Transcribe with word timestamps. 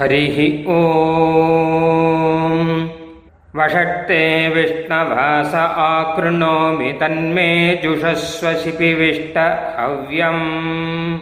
हरि 0.00 0.64
ओ 0.68 0.80
वषट्ते 3.56 4.48
विष्णवास 4.48 5.54
आकृणोमि 5.54 6.92
तन्मे 6.92 7.80
जुषस्व 7.84 8.52
शिपिविष्ट 8.52 9.38
हव्यम्। 9.78 11.18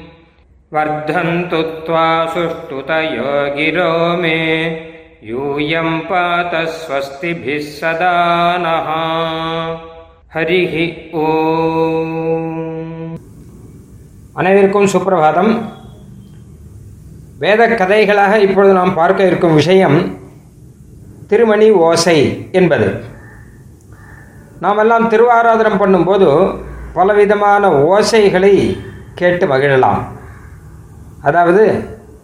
वर्धन्तु 0.72 1.62
त्वा 1.62 2.26
सुष्ठुतयो 2.26 3.56
गिरो 3.56 4.16
मे। 4.16 4.66
यूयम् 5.24 6.00
पात 6.00 6.54
स्वस्तिभिः 6.54 7.58
सदा 7.58 8.56
नः। 8.60 8.88
हरिः 10.34 11.18
ओ 11.18 11.26
अनेवर्कुं 14.36 14.86
सुप्रभातम्। 14.86 15.77
வேத 17.42 17.62
கதைகளாக 17.66 18.36
இப்பொழுது 18.44 18.72
நாம் 18.78 18.94
பார்க்க 18.94 19.28
இருக்கும் 19.30 19.54
விஷயம் 19.54 19.96
திருமணி 21.30 21.70
ஓசை 21.70 22.48
என்பது. 22.52 22.88
நாம் 24.60 24.80
எல்லாம் 24.82 25.10
திருவாராதனம் 25.10 25.80
பண்ணும்போது 25.82 26.28
பலவிதமான 26.96 27.68
ஓசைகளை 27.92 28.52
கேட்டு 29.14 29.46
மகிழலாம். 29.46 30.00
அதாவது 31.22 31.64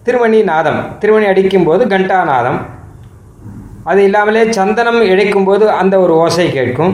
திருமணி 0.03 0.43
நாதம் 0.43 0.81
திருமணி 0.99 1.27
அடிக்கும்போது 1.27 1.87
கண்டா 1.87 2.19
நாதம் 2.33 2.59
அது 3.85 4.03
இல்லாமலே 4.09 4.53
சந்தனம் 4.59 5.01
இழைக்கும்போது 5.13 5.67
அந்த 5.81 5.95
ஒரு 6.01 6.15
ஓசை 6.25 6.49
கேட்கும். 6.53 6.93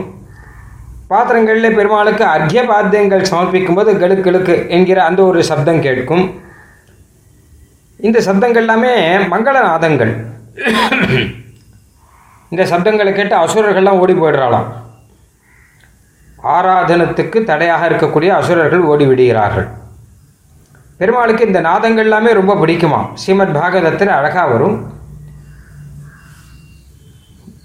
பாத்திரங்களில் 1.07 1.75
பெருமாளுக்கு 1.79 2.23
அர்க்கிய 2.35 2.61
பாத்தியங்கள் 2.73 3.29
சமர்ப்பிக்கும்போது 3.31 3.91
போது 4.35 4.67
என்கிற 4.77 4.99
அந்த 5.09 5.21
ஒரு 5.23 5.41
சப்தம் 5.43 5.81
கேட்கும். 5.81 6.23
இந்த 8.07 8.19
சப்தங்கள் 8.25 8.63
எல்லாமே 8.63 8.91
மங்களநாதங்கள். 9.31 10.13
இந்த 12.51 12.63
சப்தங்களை 12.71 13.11
கேட்டு 13.17 13.35
அசுரர்கள்லாம் 13.41 13.99
ஓடி 14.03 14.13
போயிடுறாளாம். 14.13 14.69
ஆராதனத்துக்கு 16.55 17.39
தடையாக 17.49 17.89
இருக்கக்கூடிய 17.89 18.29
அசுரர்கள் 18.39 18.87
ஓடி 18.91 19.05
விடுகிறார்கள். 19.05 19.67
பெருமாளுக்கு 20.97 21.47
இந்த 21.49 21.59
நாதங்கள் 21.67 22.05
எல்லாமே 22.07 22.31
ரொம்ப 22.39 22.53
பிடிக்குமா? 22.61 23.01
ஸ்ரீமத் 23.21 23.55
பாகவதத்தில் 23.59 24.15
அழகாக 24.17 24.47
வரும். 24.53 24.77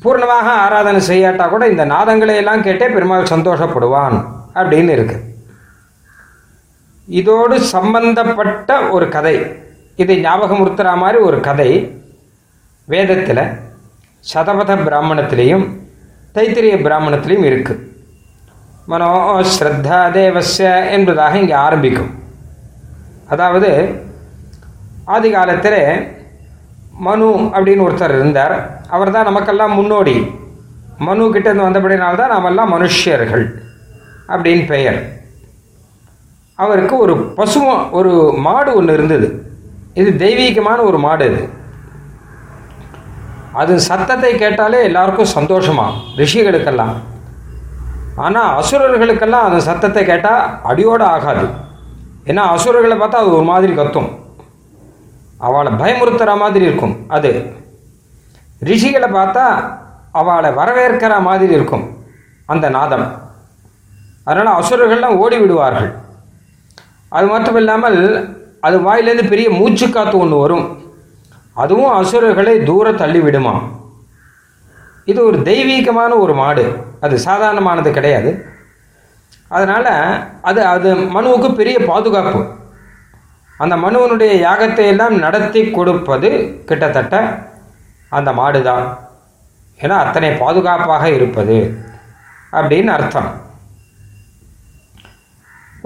பூர்ணமாக 0.03 0.49
ஆராதனை 0.65 1.01
செய்யாட்டா 1.11 1.49
கூட 1.49 1.65
இந்த 1.75 1.85
நாதங்களை 1.87 2.35
எல்லாம் 2.43 2.65
கேட்டே 2.67 2.89
பெருமாள் 2.97 3.33
சந்தோஷப்படுவான் 3.35 4.19
அப்படின்னு 4.55 4.93
இருக்கு. 4.99 5.17
இதோடு 7.07 7.57
சம்பந்தப்பட்ட 7.77 8.81
ஒரு 8.97 9.09
கதை. 9.09 9.37
இதை 9.97 10.23
ஞாபகமுறுத்துற 10.23 10.97
மாதிரி 10.97 11.19
ஒரு 11.19 11.41
கதை 11.41 11.71
வேதத்தில் 12.85 13.43
சதபத 14.35 14.73
பிராமணத்திலையும் 14.87 15.65
தைத்திரிய 16.35 16.75
பிராமணத்திலையும் 16.87 17.45
இருக்கு. 17.45 17.75
மனோ 18.87 19.41
ஸ்ரத்தா 19.41 20.01
தேவஸ்ய 20.17 20.91
என்பதாக 20.91 21.39
இங்கே 21.39 21.53
ஆரம்பிக்கும். 21.53 22.11
அதாவது 23.29 23.71
ஆதி 25.05 25.31
காலத்தில் 25.31 25.81
மனு 26.93 27.29
அப்படின்னு 27.29 27.87
ஒருத்தர் 27.87 28.15
இருந்தார். 28.19 28.81
அவர் 28.89 29.11
தான் 29.11 29.25
நமக்கெல்லாம் 29.25 29.75
முன்னோடி. 29.75 30.31
மனு 30.99 31.35
கிட்டேருந்து 31.35 31.69
வந்தபடினால்தான் 31.69 32.29
நாமெல்லாம் 32.29 32.73
மனுஷியர்கள் 32.73 33.47
அப்படின்னு 34.29 34.67
பெயர். 34.67 35.01
அவருக்கு 36.55 36.99
ஒரு 36.99 37.17
பசுவம் 37.17 37.91
ஒரு 37.91 38.35
மாடு 38.39 38.75
ஒன்று 38.75 38.95
இருந்தது. 38.95 39.29
இது 40.01 40.11
தெய்வீகமான 40.25 40.79
ஒரு 40.89 40.99
மாடு 41.05 41.27
இது. 41.31 41.43
அது 43.61 43.75
சத்தத்தை 43.89 44.31
கேட்டாலே 44.43 44.79
எல்லாருக்கும் 44.89 45.35
சந்தோஷமா? 45.37 45.87
ரிஷிகளுக்கெல்லாம். 46.21 46.97
ஆனால் 48.25 48.51
அசுரர்களுக்கெல்லாம் 48.61 49.47
அந்த 49.49 49.61
சத்தத்தை 49.69 50.03
கேட்டால் 50.05 50.43
அடியோடு 50.71 51.05
ஆகாது. 51.15 51.47
ஏன்னா 52.31 52.43
அசுரர்களை 52.55 52.97
பார்த்தா 53.01 53.23
அது 53.23 53.35
ஒரு 53.39 53.47
மாதிரி 53.53 53.73
கத்தும். 53.73 54.11
அவளை 55.47 55.73
பயமுறுத்துகிற 55.83 56.35
மாதிரி 56.43 56.65
இருக்கும் 56.69 56.95
அது. 57.17 57.31
ரிஷிகளை 58.69 59.09
பார்த்தா 59.19 59.45
அவளை 60.21 60.51
வரவேற்கிற 60.61 61.15
மாதிரி 61.29 61.53
இருக்கும் 61.59 61.87
அந்த 62.53 62.67
நாதம். 62.77 63.07
அதனால் 64.29 64.57
அசுரர்கள்லாம் 64.61 65.21
ஓடி 65.23 65.37
விடுவார்கள். 65.41 65.91
அது 67.17 67.27
மட்டும் 67.33 67.59
இல்லாமல் 67.61 67.99
அது 68.67 68.77
வாயிலேருந்து 68.87 69.33
பெரிய 69.33 69.49
மூச்சு 69.59 69.87
காத்து 69.89 70.17
ஒன்று 70.25 70.37
வரும். 70.43 70.67
அதுவும் 71.63 71.93
அசுரர்களை 72.01 72.55
தூர 72.69 72.87
தள்ளி 73.03 73.21
விடுமா 73.27 73.55
இது 75.11 75.21
ஒரு 75.29 75.39
தெய்வீகமான 75.49 76.13
ஒரு 76.25 76.35
மாடு. 76.41 76.65
அது 77.05 77.15
சாதாரணமானது 77.27 77.91
கிடையாது. 77.97 78.31
அதனால் 79.57 79.91
அது 80.49 80.61
அது 80.75 80.89
மனுவுக்கு 81.17 81.49
பெரிய 81.61 81.77
பாதுகாப்பு. 81.91 82.41
அந்த 83.63 83.75
மனுவனுடைய 83.85 84.33
யாகத்தை 84.47 84.87
எல்லாம் 84.93 85.15
நடத்தி 85.25 85.61
கொடுப்பது 85.77 86.31
கிட்டத்தட்ட 86.69 87.15
அந்த 88.19 88.31
மாடு 88.39 88.61
தான் 88.71 88.87
ஏன்னா 89.85 89.97
அத்தனை 90.05 90.31
பாதுகாப்பாக 90.43 91.05
இருப்பது 91.17 91.57
அப்படின்னு 92.59 92.91
அர்த்தம். 92.97 93.31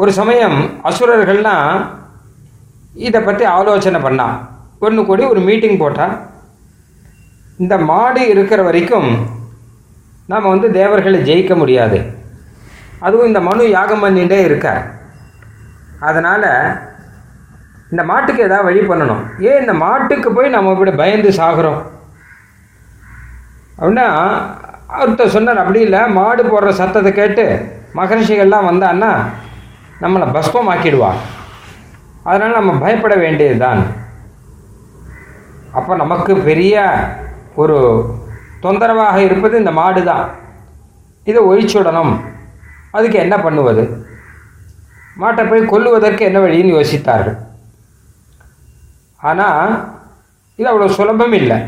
ஒரு 0.00 0.10
சமயம் 0.18 0.58
அசுரர்கள்லாம் 0.88 1.72
இதை 2.95 3.21
பற்றி 3.21 3.45
ஆலோசனை 3.56 4.01
பண்ணான் 4.06 4.37
ஒன்று 4.87 5.01
கூடி 5.06 5.23
ஒரு 5.33 5.41
மீட்டிங் 5.49 5.81
போட்டால் 5.83 6.15
இந்த 7.62 7.75
மாடு 7.91 8.23
இருக்கிற 8.33 8.61
வரைக்கும் 8.62 9.11
நாம் 10.31 10.53
வந்து 10.53 10.69
தேவர்களை 10.78 11.19
ஜெயிக்க 11.28 11.53
முடியாது. 11.61 11.99
அதுவும் 13.06 13.28
இந்த 13.31 13.41
மனு 13.49 13.71
யாகம் 13.71 14.03
பண்ணிகிட்டே 14.05 14.39
இருக்கார். 14.49 14.83
அதனால் 16.09 16.49
இந்த 17.93 18.03
மாட்டுக்கு 18.11 18.45
ஏதாவது 18.47 18.69
வழி 18.69 18.83
பண்ணணும். 18.91 19.22
ஏன் 19.49 19.61
இந்த 19.61 19.75
மாட்டுக்கு 19.84 20.28
போய் 20.33 20.55
நம்ம 20.57 20.72
இப்படி 20.75 20.93
பயந்து 21.03 21.31
சாகிறோம்? 21.41 21.81
அப்படின்னா 23.78 24.07
ஒருத்தர் 25.03 25.34
சொன்னார் 25.34 25.62
அப்படி 25.62 25.81
இல்லை 25.87 26.01
மாடு 26.19 26.43
போடுற 26.43 26.71
சத்தத்தை 26.81 27.12
கேட்டு 27.12 27.45
மகரிஷிகள்லாம் 27.99 28.69
வந்தான்னா 28.71 29.12
நம்மளை 30.03 30.27
பஸ்பமாக்கிடுவா 30.37 31.11
அதனால் 32.28 32.58
நம்ம 32.58 32.72
பயப்பட 32.84 33.14
வேண்டியதுதான். 33.25 33.82
அப்போ 35.78 35.92
நமக்கு 36.03 36.32
பெரிய 36.48 36.84
ஒரு 37.62 37.76
தொந்தரவாக 38.64 39.16
இருப்பது 39.26 39.54
இந்த 39.58 39.72
மாடு 39.81 40.00
தான் 40.10 40.25
இதை 41.30 41.41
ஒழிச்சுடணும். 41.50 42.12
அதுக்கு 42.97 43.19
என்ன 43.25 43.36
பண்ணுவது? 43.44 43.84
மாட்டை 45.20 45.42
போய் 45.48 45.70
கொல்லுவதற்கு 45.72 46.22
என்ன 46.28 46.38
வழின்னு 46.41 46.76
யோசித்தார்கள். 46.76 47.38
ஆனால் 49.30 49.70
இது 50.59 50.69
அவ்வளோ 50.70 50.88
சுலபம் 50.98 51.36
இல்லை. 51.41 51.59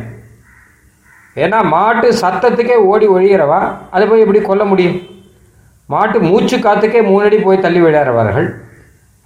ஏன்னா 1.36 1.58
மாட்டு 1.74 2.08
சத்தத்துக்கே 2.22 2.76
ஓடி 2.90 3.06
ஒழிகிறவா? 3.14 3.60
அதை 3.94 4.04
போய் 4.08 4.24
எப்படி 4.24 4.40
கொல்ல 4.48 4.64
முடியும்? 4.70 4.98
மாட்டு 5.92 6.18
மூச்சு 6.28 6.56
காத்துக்கே 6.56 7.00
மூணடி 7.10 7.38
போய் 7.46 7.64
தள்ளி 7.64 7.80
விடுறவர்கள் 7.82 8.48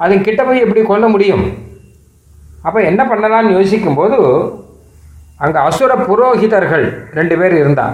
அதன் 0.00 0.24
கிட்ட 0.26 0.40
போய் 0.44 0.64
எப்படி 0.64 0.82
கொல்ல 0.82 1.08
முடியும்? 1.08 1.44
அப்போ 2.66 2.78
என்ன 2.90 3.02
பண்ணலான்னு 3.10 3.56
யோசிக்கும்போது 3.58 4.18
அங்கே 5.44 5.58
அசுர 5.58 5.92
புரோகிதர்கள் 6.08 6.84
ரெண்டு 7.18 7.34
பேர் 7.40 7.54
இருந்தா. 7.62 7.86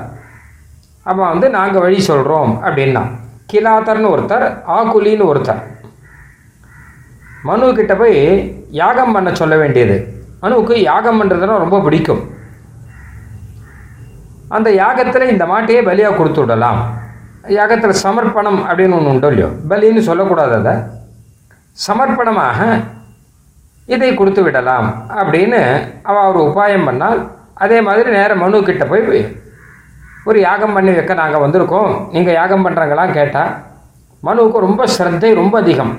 அப்போ 1.03 1.23
வந்து 1.29 1.47
நாங்கள் 1.59 1.85
வழி 1.85 2.01
சொல்கிறோம் 2.01 2.53
அப்படின்னா 2.67 3.03
கிலாத்தர்னு 3.53 4.13
ஒருத்தர் 4.15 4.47
ஆகுலின்னு 4.77 5.29
ஒருத்தர். 5.31 5.63
மனு 7.49 7.73
கிட்ட 7.79 7.95
போய் 7.97 8.19
யாகம் 8.83 9.15
பண்ண 9.15 9.35
சொல்ல 9.41 9.57
வேண்டியது. 9.57 9.97
மனுவுக்கு 10.43 10.75
யாகம் 10.91 11.19
பண்ணுறதுனா 11.21 11.57
ரொம்ப 11.65 11.81
பிடிக்கும். 11.81 12.23
அந்த 14.57 14.71
யாகத்தில் 14.83 15.31
இந்த 15.33 15.45
மாட்டையே 15.53 15.81
பலியாக 15.89 16.17
கொடுத்து 16.17 16.41
விடலாம். 16.41 16.81
யாகத்தில் 17.59 18.03
சமர்ப்பணம் 18.05 18.61
அப்படின்னு 18.69 18.97
ஒன்று 18.99 19.13
உண்டோ 19.13 19.29
இல்லையோ? 19.33 19.51
பலின்னு 19.71 20.03
சொல்லக்கூடாது 20.09 20.55
அதை. 20.61 20.75
சமர்ப்பணமாக 21.77 22.59
இதை 23.95 24.11
கொடுத்து 24.15 24.41
விடலாம் 24.47 24.89
அப்படின்னு 25.21 25.61
அவள் 26.09 26.29
ஒரு 26.31 26.41
உபாயம் 26.49 26.87
பண்ணால் 26.89 27.21
அதே 27.65 27.79
மாதிரி 27.87 28.11
நேரம் 28.19 28.43
மனு 28.43 28.61
கிட்ட 28.69 28.85
போய் 28.91 29.03
ஒரு 30.29 30.39
யாகம் 30.49 30.75
பண்ணி 30.77 30.93
வைக்க 30.97 31.15
நாங்கள் 31.21 31.43
வந்திருக்கோம் 31.45 31.93
நீங்கள் 32.15 32.39
யாகம் 32.41 32.65
பண்ணுறாங்களாம் 32.67 33.17
கேட்டால் 33.19 33.53
மனுவுக்கு 34.27 34.67
ரொம்ப 34.67 34.83
ஸ்ரத்தை 34.95 35.31
ரொம்ப 35.41 35.55
அதிகம். 35.63 35.95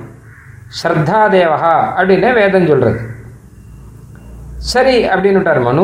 ஸ்ரத்தா 0.79 1.21
தேவகா 1.33 1.73
அப்படின்னே 1.97 2.29
வேதம் 2.37 2.69
சொல்கிறது 2.69 2.99
சரி 4.71 4.95
அப்படின்னுட்டார் 5.13 5.61
மனு. 5.67 5.83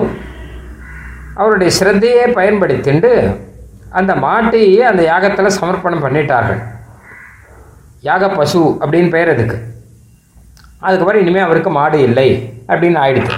அவருடைய 1.41 1.71
ஸ்ரத்தையே 1.79 2.23
பயன்படுத்திண்டு 2.37 3.11
அந்த 3.99 4.13
மாட்டையே 4.25 4.81
அந்த 4.91 5.01
யாகத்தில் 5.11 5.57
சமர்ப்பணம் 5.57 6.03
பண்ணிட்டார்கள். 6.05 6.61
யாக 8.07 8.29
பசு 8.39 8.61
அப்படின்னு 8.81 9.13
பெயர் 9.15 9.33
அதுக்கு. 9.33 9.57
அதுக்கப்புறம் 10.81 11.21
இனிமேல் 11.21 11.45
அவருக்கு 11.47 11.71
மாடு 11.77 11.97
இல்லை 12.09 12.29
அப்படின்னு 12.71 12.99
ஆயிடுது 13.03 13.33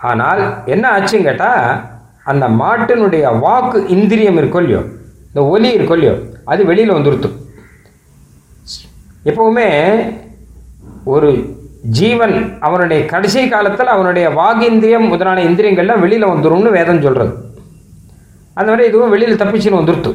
ஆனால் 0.00 0.40
என்ன 0.66 0.84
ஆச்சுன்னு 0.94 1.28
கேட்டால் 1.28 1.60
அந்த 2.24 2.48
மாட்டினுடைய 2.62 3.24
வாக்கு 3.44 3.78
இந்திரியம் 3.96 4.38
இருக்கோ 4.40 4.60
இல்லையோ 4.62 4.80
இந்த 5.28 5.40
ஒலி 5.52 5.68
இருக்கோ 5.78 5.96
இல்லையோ 5.98 6.14
அது 6.52 6.64
வெளியில் 6.64 6.96
வந்துருத்து. 6.96 7.28
எப்பவுமே 9.30 9.68
ஒரு 11.14 11.28
ஜீவன் 11.98 12.34
அவனுடைய 12.60 13.00
கடைசி 13.06 13.48
காலத்தில் 13.48 13.86
அவனுடைய 13.86 14.26
வாகிந்திரியம் 14.40 15.10
முதலான 15.12 15.42
இந்திரியங்கள்லாம் 15.48 16.02
வெளியில் 16.04 16.32
வந்துரும்னு 16.32 16.76
வேதம் 16.78 17.02
சொல்கிறது 17.02 17.32
அந்த 18.56 18.68
மாதிரி 18.70 18.88
இதுவும் 18.88 19.12
வெளியில் 19.14 19.40
தப்பிச்சுன்னு 19.40 19.80
வந்துருத்து. 19.80 20.12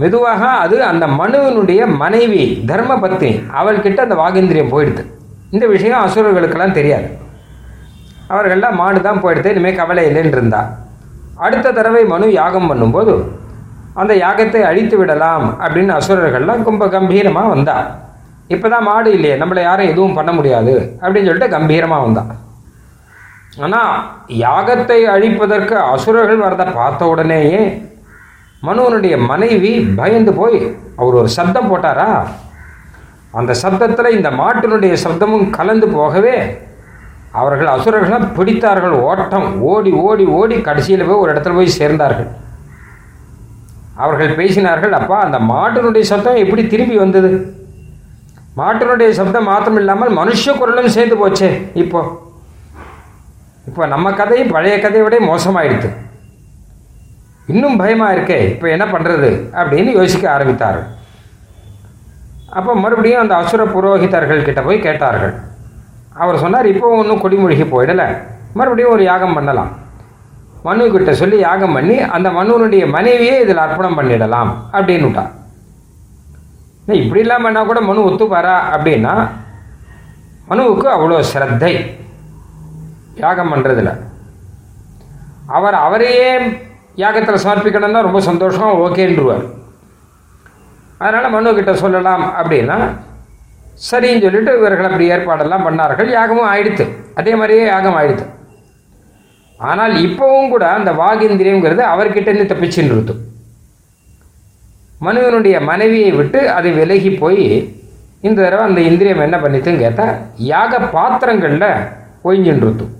மெதுவாக 0.00 0.42
அது 0.64 0.76
அந்த 0.90 1.04
மனுவினுடைய 1.20 1.80
மனைவி 2.02 2.44
தர்ம 2.70 2.92
பத்னி 3.02 3.30
அவள்கிட்ட 3.60 4.00
அந்த 4.06 4.16
வாகேந்திரியம் 4.22 4.72
போயிடுது. 4.74 5.02
இந்த 5.54 5.64
விஷயம் 5.74 6.02
அசுரர்களுக்கெல்லாம் 6.06 6.76
தெரியாது. 6.78 7.08
அவர்கள்லாம் 8.34 8.78
மாடு 8.80 9.00
தான் 9.08 9.22
போயிடுது 9.24 9.52
இனிமேல் 9.54 9.78
கவலை 9.80 10.04
இல்லைன்னு 10.10 10.36
இருந்தா. 10.36 10.60
அடுத்த 11.44 11.72
தடவை 11.78 12.02
மனு 12.12 12.26
யாகம் 12.40 12.68
பண்ணும்போது 12.70 13.14
அந்த 14.00 14.12
யாகத்தை 14.24 14.60
அழித்து 14.70 14.96
விடலாம் 15.00 15.46
அப்படின்னு 15.64 15.92
அசுரர்கள்லாம் 15.98 16.62
ரொம்ப 16.68 16.84
கம்பீரமாக 16.94 17.52
வந்தா. 17.54 17.76
இப்போ 18.54 18.66
தான் 18.74 18.86
மாடு 18.88 19.08
இல்லையே 19.16 19.34
நம்மளை 19.40 19.62
யாரும் 19.66 19.90
எதுவும் 19.92 20.16
பண்ண 20.18 20.30
முடியாது 20.36 20.74
அப்படின்னு 21.02 21.28
சொல்லிட்டு 21.28 21.54
கம்பீரமாக 21.56 22.04
வந்தான் 22.04 22.30
ஆனால் 23.64 23.94
யாகத்தை 24.44 24.98
அழிப்பதற்கு 25.14 25.76
அசுரர்கள் 25.92 26.44
வரதை 26.44 26.66
பார்த்த 26.78 27.08
உடனேயே 27.12 27.62
மனுவனுடைய 28.66 29.14
மனைவி 29.30 29.70
பயந்து 29.98 30.32
போய் 30.40 30.58
அவர் 31.00 31.18
ஒரு 31.20 31.28
சப்தம் 31.36 31.70
போட்டாரா? 31.70 32.08
அந்த 33.38 33.52
சப்தத்தில் 33.62 34.16
இந்த 34.16 34.28
மாட்டினுடைய 34.40 34.94
சப்தமும் 35.04 35.46
கலந்து 35.56 35.86
போகவே 35.96 36.34
அவர்கள் 37.40 37.72
அசுரர்களாக 37.74 38.28
பிடித்தார்கள். 38.38 38.94
ஓட்டம் 39.08 39.48
ஓடி 39.72 39.90
ஓடி 40.06 40.24
ஓடி 40.38 40.56
கடைசியில் 40.68 41.06
போய் 41.08 41.22
ஒரு 41.22 41.32
இடத்துல 41.32 41.56
போய் 41.58 41.76
சேர்ந்தார்கள். 41.78 42.28
அவர்கள் 44.02 44.36
பேசினார்கள் 44.40 44.98
அப்பா 44.98 45.16
அந்த 45.26 45.38
மாட்டினுடைய 45.52 46.04
சப்தம் 46.12 46.42
எப்படி 46.44 46.62
திரும்பி 46.74 46.96
வந்தது? 47.04 47.30
மாட்டினுடைய 48.60 49.08
சப்தம் 49.20 49.48
மாத்திரம் 49.52 49.80
இல்லாமல் 49.82 50.12
மனுஷ 50.20 50.54
குரலும் 50.60 50.94
சேர்ந்து 50.96 51.16
போச்சே 51.22 51.50
இப்போ. 51.82 52.00
இப்போ 53.68 53.82
நம்ம 53.94 54.12
கதையும் 54.20 54.54
பழைய 54.54 54.76
கதையை 54.84 55.04
விட 55.06 55.16
மோசமாயிடுது. 55.32 55.90
இன்னும் 57.50 57.78
பயமாக 57.82 58.14
இருக்கே 58.16 58.38
இப்போ 58.52 58.66
என்ன 58.76 58.84
பண்ணுறது 58.94 59.30
அப்படின்னு 59.60 59.90
யோசிக்க 59.98 60.24
ஆரம்பித்தார்கள் 60.36 60.88
அப்போ 62.58 62.72
மறுபடியும் 62.82 63.22
அந்த 63.22 63.34
அசுர 63.40 63.62
புரோகிதர்கள் 63.74 64.46
கிட்ட 64.46 64.60
போய் 64.66 64.84
கேட்டார்கள். 64.86 65.34
அவர் 66.22 66.42
சொன்னார் 66.44 66.70
இப்போ 66.72 66.86
ஒன்றும் 67.00 67.20
கொடிமொழிகி 67.24 67.64
போயிடலை. 67.74 68.06
மறுபடியும் 68.58 68.94
ஒரு 68.94 69.02
யாகம் 69.10 69.36
பண்ணலாம். 69.36 69.70
மனு 70.66 70.86
கிட்ட 70.94 71.12
சொல்லி 71.20 71.36
யாகம் 71.48 71.76
பண்ணி 71.76 71.96
அந்த 72.16 72.28
மனுவனுடைய 72.38 72.84
மனைவியே 72.96 73.36
இதில் 73.44 73.62
அர்ப்பணம் 73.66 73.98
பண்ணிடலாம் 73.98 74.50
அப்படின்னு 74.76 75.06
விட்டார் 75.08 75.30
இப்படி 77.02 77.20
இல்லாமல் 77.24 77.50
என்ன 77.50 77.62
கூட 77.68 77.80
மனு 77.88 78.06
ஒத்துப்பாரா? 78.08 78.56
அப்படின்னா 78.74 79.14
மனுவுக்கு 80.50 80.86
அவ்வளோ 80.96 81.20
சிரத்தை. 81.32 81.72
யாகம் 83.24 83.52
பண்ணுறதுல 83.52 83.90
அவர் 85.56 85.76
அவரையே 85.86 86.30
யாகத்தில் 87.02 87.44
சமர்ப்பிக்கணும்னா 87.44 88.00
ரொம்ப 88.08 88.20
சந்தோஷம் 88.30 88.80
ஓகேன்றுவார். 88.86 89.44
அதனால் 91.02 91.32
மனு 91.34 91.54
கிட்ட 91.58 91.72
சொல்லலாம் 91.84 92.24
அப்படின்னா 92.40 92.76
சரின்னு 93.88 94.24
சொல்லிட்டு 94.24 94.52
இவர்கள் 94.58 94.88
அப்படி 94.88 95.06
ஏற்பாடெல்லாம் 95.14 95.66
பண்ணார்கள். 95.66 96.08
யாகமும் 96.18 96.50
ஆயிடுத்து. 96.52 96.84
அதே 97.20 97.32
மாதிரியே 97.40 97.64
யாகம் 97.72 97.96
ஆயிடுத்து. 98.00 98.26
ஆனால் 99.60 99.94
இப்போவும் 100.06 100.52
கூட 100.52 100.64
அந்த 100.78 100.90
வாகிந்திரியங்கிறது 101.02 101.82
அவர்கிட்டேருந்து 101.92 102.50
தப்பிச்சுன்னு 102.52 102.94
இருக்கு 102.96 103.14
மனுவனுடைய 105.06 105.56
மனைவியை 105.70 106.10
விட்டு 106.18 106.40
அது 106.56 106.68
விலகி 106.78 107.10
போய் 107.22 107.44
இந்த 108.26 108.38
தடவை 108.44 108.64
அந்த 108.68 108.80
இந்திரியம் 108.88 109.24
என்ன 109.26 109.36
பண்ணித்துன்னு 109.42 109.82
கேட்டால் 109.84 110.16
யாக 110.52 110.80
பாத்திரங்களில் 110.96 111.68
ஒழிஞ்சுன்னு 112.28 112.64
இருக்கும் 112.66 112.94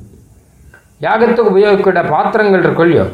யாகத்துக்கு 1.07 1.53
உபயோகிக்கிற 1.53 2.03
பாத்திரங்கள் 2.15 2.65
இருக்கொள்ளியோ 2.67 3.05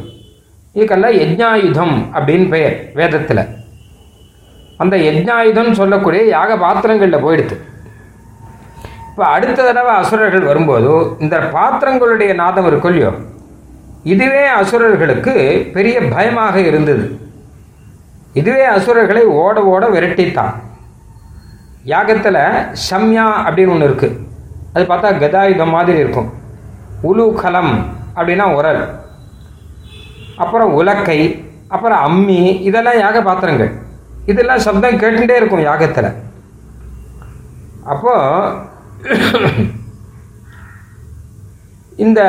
இதுக்கெல்லாம் 0.77 1.17
யஜ்ஞாயுதம் 1.21 1.95
அப்படின்னு 2.17 2.49
பெயர் 2.55 2.77
வேதத்தில். 2.99 3.43
அந்த 4.83 4.95
யஜ்ஞாயுதம் 5.07 5.71
சொல்லக்கூடிய 5.79 6.23
யாக 6.35 6.57
பாத்திரங்களில் 6.65 7.25
போயிடுது. 7.25 7.57
இப்போ 9.11 9.25
அடுத்த 9.35 9.61
தடவை 9.69 9.93
அசுரர்கள் 10.01 10.49
வரும்போது 10.49 10.91
இந்த 11.25 11.37
பாத்திரங்களுடைய 11.55 12.33
நாதம் 12.41 12.69
இருக்கொல்லையோ 12.71 13.13
இதுவே 14.13 14.43
அசுரர்களுக்கு 14.59 15.35
பெரிய 15.77 15.97
பயமாக 16.15 16.57
இருந்தது. 16.71 17.07
இதுவே 18.41 18.65
அசுரர்களை 18.75 19.23
ஓட 19.43 19.57
ஓட 19.73 19.85
விரட்டித்தான். 19.95 20.55
யாகத்தில் 21.95 22.43
சம்யா 22.91 23.27
அப்படின்னு 23.47 23.75
ஒன்று 23.75 23.89
இருக்குது 23.91 24.19
அது 24.75 24.85
பார்த்தா 24.93 25.11
கதாயுதம் 25.25 25.75
மாதிரி 25.77 25.99
இருக்கும். 26.05 26.31
உலுகலம் 27.11 27.75
அப்படின்னா 28.17 28.47
உரல். 28.59 28.83
அப்புறம் 30.45 30.73
உலக்கை 30.81 31.19
அப்புறம் 31.75 32.01
அம்மி 32.07 32.41
இதெல்லாம் 32.69 32.99
யாக 33.05 33.21
பாத்திரங்கள். 33.29 33.71
இதெல்லாம் 34.33 34.65
சப்தம் 34.67 35.01
கேட்டுட்டே 35.03 35.39
இருக்கும் 35.41 35.67
யாகத்தில். 35.69 36.11
அப்போ 37.93 38.13
இந்த 42.05 42.21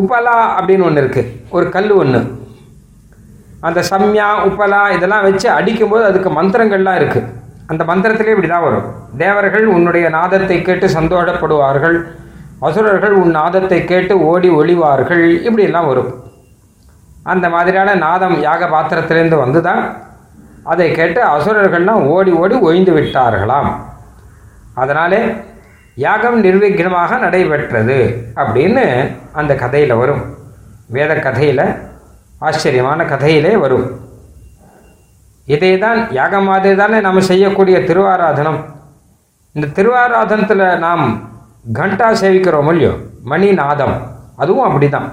உப்பலா 0.00 0.36
அப்படின்னு 0.56 0.86
ஒன்று 0.88 1.02
இருக்குது 1.02 1.30
ஒரு 1.56 1.66
கல் 1.76 1.92
ஒன்று 2.02 2.20
அந்த 3.68 3.80
சம்யா 3.92 4.28
உப்பலா 4.48 4.82
இதெல்லாம் 4.96 5.26
வச்சு 5.28 5.48
அடிக்கும்போது 5.58 6.04
அதுக்கு 6.10 6.30
மந்திரங்கள்லாம் 6.38 6.98
இருக்குது 7.00 7.28
அந்த 7.70 7.82
மந்திரத்திலே 7.90 8.32
இப்படி 8.34 8.48
தான் 8.52 8.66
வரும். 8.66 8.86
தேவர்கள் 9.22 9.66
உன்னுடைய 9.74 10.06
நாதத்தை 10.16 10.56
கேட்டு 10.68 10.86
சந்தோஷப்படுவார்கள். 10.98 11.98
அசுரர்கள் 12.66 13.14
உன் 13.20 13.30
நாதத்தை 13.30 13.78
கேட்டு 13.90 14.14
ஓடி 14.30 14.48
ஒளிவார்கள். 14.50 15.24
இப்படியெல்லாம் 15.46 15.88
வரும். 15.90 16.10
அந்த 17.32 17.46
மாதிரியான 17.54 17.94
நாதம் 18.06 18.36
யாக 18.48 18.66
பாத்திரத்திலேருந்து 18.74 19.36
வந்து 19.44 19.60
தான் 19.68 19.82
அதை 20.72 20.86
கேட்டு 20.98 21.20
அசுரர்கள்லாம் 21.34 22.02
ஓடி 22.14 22.32
ஓடி 22.42 22.56
ஒழிந்து 22.66 22.92
விட்டார்களாம். 22.96 23.70
அதனாலே 24.82 25.20
யாகம் 26.06 26.38
நிர்விக்னமாக 26.44 27.18
நடைபெற்றது 27.24 27.98
அப்படின்னு 28.42 28.84
அந்த 29.40 29.52
கதையில் 29.62 30.00
வரும். 30.02 30.22
வேத 30.96 31.14
கதையில் 31.26 31.64
ஆச்சரியமான 32.48 33.00
கதையிலே 33.12 33.54
வரும். 33.64 33.86
இதே 35.54 35.72
தான் 35.84 35.98
யாகம் 36.18 36.48
மாதிரி 36.50 36.76
தானே 36.82 37.00
நம்ம 37.06 37.20
செய்யக்கூடிய 37.30 37.76
திருவாராதனம். 37.88 38.60
இந்த 39.56 39.72
திருவாராதனத்தில் 39.76 40.64
நாம் 40.86 41.04
கண்டா 41.64 42.10
சேவிக்கிறோம் 42.10 42.68
இல்லையோ? 42.68 42.92
மணி 43.24 43.52
நாதம் 43.52 43.96
அதுவும் 44.36 44.66
அப்படிதான். 44.68 45.08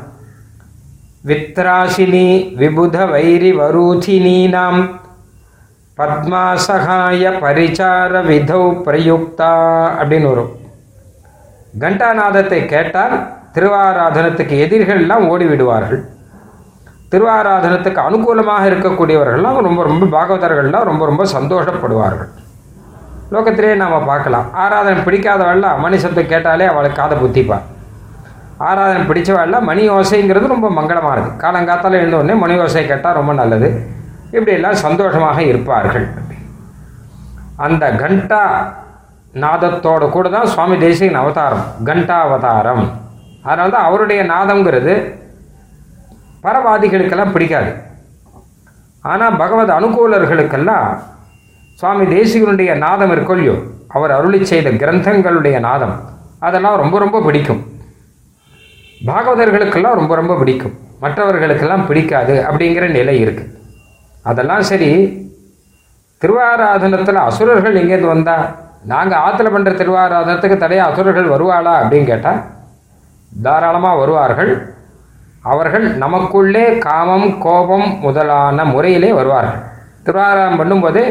வித்ராசினி 1.25 2.27
விபுத 2.59 3.09
வைரி 3.09 3.51
வரூதினீனாம். 3.51 4.89
பத்மாசகாய 5.97 7.31
பரிச்சார 7.43 8.21
விதௌ 8.29 8.63
பிரயுக்தா 8.85 9.51
அப்படின்னு 9.99 10.27
வரும். 10.27 10.51
கண்டாநாதத்தை 11.79 12.65
கேட்டால் 12.65 13.15
திருவாராதனத்துக்கு 13.53 14.55
எதிரிகள்லாம் 14.65 15.27
ஓடிவிடுவார்கள். 15.29 16.03
திருவாராதனத்துக்கு 17.11 18.01
அனுகூலமாக 18.07 18.69
இருக்கக்கூடியவர்கள்லாம் 18.69 19.61
ரொம்ப 19.61 19.83
ரொம்ப 19.83 20.05
பாகவதர்கள்லாம் 20.17 20.89
ரொம்ப 20.91 21.05
ரொம்ப 21.05 21.25
சந்தோஷப்படுவார்கள். 21.25 22.29
லோகத்திலே 23.33 23.71
நாம் 23.81 24.09
பார்க்கலாம். 24.11 24.45
ஆராதனை 24.63 24.99
பிடிக்காதவள்ல 25.07 25.69
மணி 25.83 25.97
சத்தம் 26.03 26.31
கேட்டாலே 26.33 26.65
அவளுக்கு 26.73 26.99
காதை 26.99 27.15
புத்திப்பாள் 27.23 27.65
ஆராதனை 28.67 29.01
பிடிச்சவாள்லாம் 29.09 29.67
மணி 29.69 29.83
ஓசைங்கிறது 29.95 30.53
ரொம்ப 30.53 30.67
மங்களமானது 30.77 31.29
காலங்காத்தால் 31.41 31.97
எழுந்த 31.99 32.17
உடனே 32.19 32.35
மணி 32.43 32.55
ஓசை 32.63 32.83
கேட்டால் 32.91 33.17
ரொம்ப 33.19 33.33
நல்லது. 33.39 33.67
இப்படியெல்லாம் 34.35 34.77
சந்தோஷமாக 34.85 35.39
இருப்பார்கள். 35.51 36.07
அந்த 37.65 37.83
கண்டா 38.01 38.41
நாதத்தோடு 39.43 40.05
கூட 40.15 40.27
தான் 40.35 40.49
சுவாமி 40.53 40.75
தேசிகன் 40.85 41.21
அவதாரம் 41.21 41.67
கண்டா 41.89 42.17
அவதாரம் 42.27 42.83
அதனால 43.47 43.69
தான் 43.75 43.87
அவருடைய 43.89 44.21
நாதம்ங்கிறது 44.31 44.93
பரவாதிகளுக்கெல்லாம் 46.45 47.35
பிடிக்காது. 47.35 47.71
ஆனால் 49.11 49.37
பகவத் 49.41 49.77
அனுகூலர்களுக்கெல்லாம் 49.77 50.89
சுவாமி 51.79 52.05
தேசிகனுடைய 52.15 52.77
நாதம் 52.77 53.11
இருக்கொல்லியோ? 53.15 53.55
அவர் 53.87 54.11
அருளி 54.11 54.45
செய்த 54.45 54.69
கிரந்தங்களுடைய 54.69 55.59
நாதம். 55.59 55.95
அதெல்லாம் 56.39 56.77
ரொம்ப 56.81 56.99
ரொம்ப 56.99 57.21
பிடிக்கும். 57.21 57.61
பாகவதர்களுக்கெல்லாம் 59.07 59.97
ரொம்ப 59.99 60.15
ரொம்ப 60.15 60.35
பிடிக்கும். 60.37 60.73
மற்றவர்களுக்கெல்லாம் 61.01 61.85
பிடிக்காது 61.87 62.35
அப்படிங்கிற 62.49 62.85
நிலை 62.89 63.15
இருக்குது 63.25 63.53
அதெல்லாம் 64.23 64.61
சரி 64.61 64.89
திருவாராதனத்தில் 66.21 67.19
அசுரர்கள் 67.27 67.79
எங்கேருந்து 67.81 68.13
வந்தா? 68.13 68.37
நாங்கள் 68.85 69.19
ஆற்றுல 69.19 69.47
பண்ணுற 69.55 69.71
திருவாராதனத்துக்கு 69.81 70.57
தடையாக 70.57 70.91
அசுரர்கள் 70.91 71.31
வருவாளா 71.33 71.73
அப்படின்னு 71.81 72.09
கேட்டால் 72.11 72.41
தாராளமாக 73.43 73.99
வருவார்கள். 73.99 74.51
அவர்கள் 75.41 75.85
நமக்குள்ளே 75.97 76.77
காமம் 76.77 77.29
கோபம் 77.37 77.87
முதலான 77.99 78.65
முறையிலே 78.65 79.13
வருவார்கள். 79.13 79.63
திருவாராதனம் 80.05 80.61
பண்ணும்போது 80.61 81.01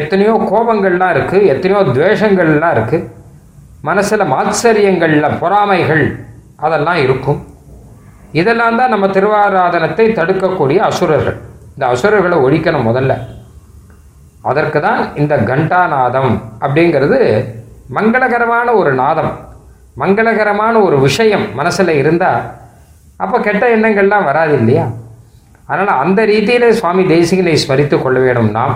எத்தனையோ 0.00 0.34
கோபங்கள்லாம் 0.50 1.12
இருக்குது 1.14 1.48
எத்தனையோ 1.52 1.80
துவேஷங்கள்லாம் 1.96 2.74
இருக்குது 2.76 3.08
மனசில் 3.88 4.30
மாத்சரியங்களில் 4.32 5.38
பொறாமைகள் 5.42 6.04
அதெல்லாம் 6.64 7.00
இருக்கும். 7.04 7.40
இதெல்லாம் 8.40 8.78
தான் 8.80 8.92
நம்ம 8.94 9.06
திருவாராதனத்தை 9.16 10.06
தடுக்கக்கூடிய 10.18 10.78
அசுரர்கள். 10.88 11.38
இந்த 11.74 11.84
அசுரர்களை 11.94 12.36
ஒழிக்கணும் 12.46 12.88
முதல்ல. 12.90 13.12
அதற்கு 14.50 14.78
தான் 14.86 15.00
இந்த 15.22 15.34
கண்டாநாதம் 15.50 16.32
அப்படிங்கிறது 16.64 17.18
மங்களகரமான 17.96 18.68
ஒரு 18.80 18.92
நாதம் 19.02 19.32
மங்களகரமான 20.02 20.74
ஒரு 20.86 20.96
விஷயம் 21.06 21.44
மனசில் 21.58 21.92
இருந்தால் 22.00 22.42
அப்போ 23.22 23.36
கெட்ட 23.46 23.64
எண்ணங்கள்லாம் 23.76 24.28
வராது 24.30 24.54
இல்லையா? 24.60 24.86
அதனால் 25.70 26.00
அந்த 26.04 26.20
ரீதியில் 26.32 26.76
சுவாமி 26.78 27.02
தேசிகனை 27.14 27.54
ஸ்மரித்து 27.64 27.96
கொள்ள 27.98 28.18
வேண்டும் 28.26 28.50
நாம். 28.58 28.74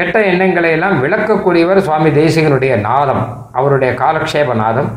கெட்ட 0.00 0.18
எண்ணங்களை 0.30 0.70
எல்லாம் 0.76 0.96
விளக்கக்கூடியவர் 1.04 1.84
சுவாமி 1.86 2.10
தேசிகனுடைய 2.20 2.72
நாதம் 2.88 3.22
அவருடைய 3.58 3.92
காலக்ஷேப 4.02 4.54
நாதம். 4.62 4.90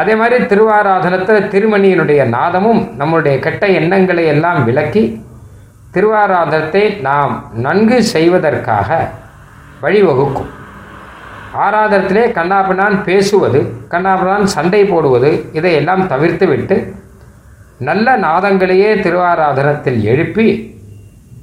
அதே 0.00 0.14
மாதிரி 0.20 0.36
திருவாராதனத்தில் 0.50 1.48
திருமணியினுடைய 1.52 2.22
நாதமும் 2.36 2.80
நம்முடைய 3.00 3.34
கெட்ட 3.44 3.64
எண்ணங்களை 3.80 4.24
எல்லாம் 4.34 4.60
விளக்கி 4.68 5.02
திருவாராதனத்தை 5.94 6.82
நாம் 7.06 7.34
நன்கு 7.66 7.98
செய்வதற்காக 8.14 8.88
வழிவகுக்கும். 9.82 10.50
ஆராதனத்திலே 11.64 12.24
கண்ணாபின்னான் 12.38 12.96
பேசுவது 13.08 13.60
கண்ணாபின்னான் 13.92 14.46
சண்டை 14.54 14.82
போடுவது 14.92 15.30
இதையெல்லாம் 15.58 16.02
தவிர்த்து 16.12 16.46
விட்டு 16.52 16.76
நல்ல 17.88 18.16
நாதங்களையே 18.26 18.90
திருவாராதனத்தில் 19.04 20.00
எழுப்பி 20.12 20.46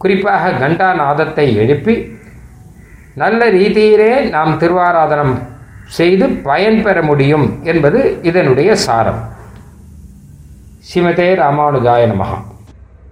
குறிப்பாக 0.03 0.51
கண்டா 0.63 0.89
நாதத்தை 1.01 1.45
எழுப்பி 1.63 1.95
நல்ல 3.13 3.51
ரீதியிலே 3.51 4.29
நாம் 4.29 4.59
திருவாராதனம் 4.59 5.39
செய்து 5.85 6.29
பயன்பெற 6.29 7.01
முடியும் 7.01 7.63
என்பது 7.63 8.19
இதனுடைய 8.21 8.75
சாரம். 8.75 9.29
ஸ்ரீமதே 10.79 11.35
ராமானுஜாய 11.35 12.07
நமகா 12.07 12.43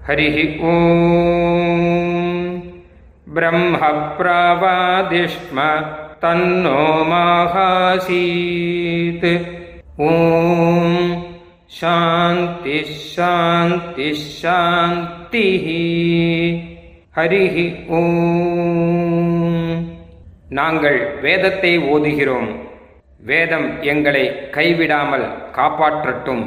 ஹரி 0.07 0.61
ஓம். 0.61 2.63
பிரம்ம 3.33 3.77
பிரவாதிஷ்ம 4.17 5.83
தன்னோ 6.21 7.05
மாகாசீத். 7.11 9.45
ஓம். 9.95 11.23
சாந்தி 11.65 12.85
சாந்தி 13.15 14.13
சாந்தி 14.13 15.47
ஹரி 17.15 17.87
ஓம். 17.87 19.38
நாங்கள் 20.49 21.19
வேதத்தை 21.21 21.79
ஓதுகிறோம். 21.79 22.55
வேதம் 23.19 23.81
எங்களை 23.81 24.25
கைவிடாமல் 24.51 25.25
காப்பாற்றட்டும். 25.51 26.43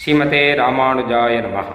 ஸ்ரீமதே 0.00 0.42
ராமானுஜாய 0.62 1.38
நமகா 1.46 1.74